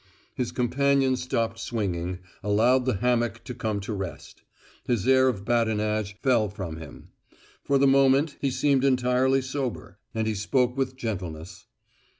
His 0.33 0.51
companion 0.51 1.15
stopped 1.15 1.59
swinging, 1.59 2.21
allowed 2.41 2.85
the 2.85 2.95
hammock 2.95 3.43
to 3.43 3.53
come 3.53 3.79
to 3.81 3.93
rest; 3.93 4.41
his 4.87 5.07
air 5.07 5.27
of 5.27 5.45
badinage 5.45 6.15
fell 6.23 6.49
from 6.49 6.77
him; 6.77 7.09
for 7.63 7.77
the 7.77 7.85
moment 7.85 8.35
he 8.41 8.49
seemed 8.49 8.83
entirely 8.83 9.43
sober; 9.43 9.99
and 10.15 10.25
he 10.25 10.33
spoke 10.33 10.75
with 10.75 10.95
gentleness. 10.97 11.67